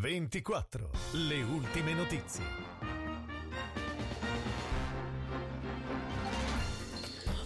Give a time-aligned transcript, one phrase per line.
[0.00, 0.88] 24.
[1.10, 2.42] Le ultime notizie.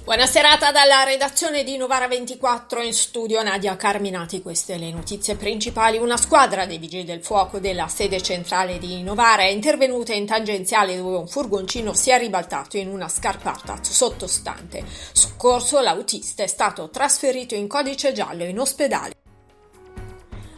[0.05, 4.41] Buona serata dalla redazione di Novara 24 in studio Nadia Carminati.
[4.41, 5.99] Queste le notizie principali.
[5.99, 10.97] Una squadra dei vigili del fuoco della sede centrale di Novara è intervenuta in tangenziale
[10.97, 14.85] dove un furgoncino si è ribaltato in una scarpata sottostante.
[15.13, 19.24] Soccorso, l'autista è stato trasferito in codice giallo in ospedale.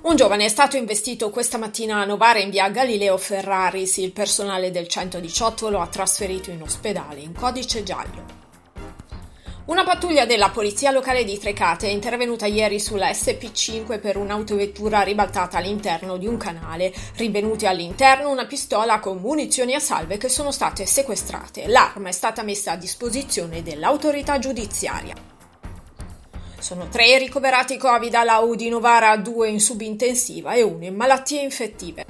[0.06, 3.96] Un giovane è stato investito questa mattina a Novara in via Galileo Ferraris.
[3.96, 8.24] Il personale del 118 lo ha trasferito in ospedale in codice giallo.
[9.64, 15.58] Una pattuglia della polizia locale di Trecate è intervenuta ieri sulla SP5 per un'autovettura ribaltata
[15.58, 16.94] all'interno di un canale.
[17.16, 21.66] Rinvenuti all'interno una pistola con munizioni a salve che sono state sequestrate.
[21.66, 25.35] L'arma è stata messa a disposizione dell'autorità giudiziaria.
[26.66, 31.40] Sono tre ricoverati Covid alla U di Novara, due in subintensiva e uno in malattie
[31.40, 32.04] infettive.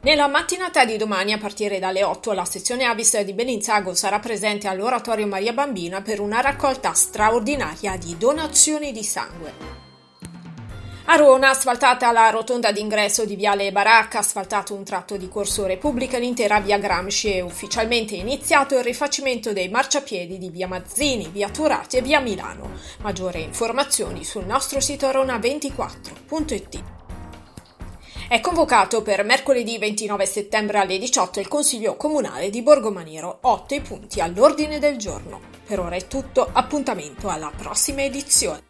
[0.00, 4.68] Nella mattinata di domani, a partire dalle 8, la sezione Avis di Bellinzago sarà presente
[4.68, 9.89] all'Oratorio Maria Bambina per una raccolta straordinaria di donazioni di sangue.
[11.12, 16.18] A Rona, asfaltata la rotonda d'ingresso di Viale Baracca, asfaltato un tratto di Corso Repubblica,
[16.18, 21.96] l'intera via Gramsci e ufficialmente iniziato il rifacimento dei marciapiedi di via Mazzini, via Turati
[21.96, 22.70] e via Milano.
[23.00, 26.82] Maggiori informazioni sul nostro sito rona24.it.
[28.28, 33.38] È convocato per mercoledì 29 settembre alle 18 il Consiglio Comunale di Borgomaniero.
[33.40, 35.40] 8 i punti all'ordine del giorno.
[35.66, 38.69] Per ora è tutto, appuntamento alla prossima edizione.